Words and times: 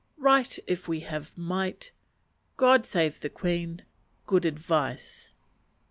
Right 0.17 0.57
if 0.65 0.87
we 0.87 1.01
have 1.01 1.31
Might. 1.37 1.91
God 2.57 2.87
save 2.87 3.19
the 3.19 3.29
Queen. 3.29 3.83
Good 4.25 4.45
Advice. 4.45 5.29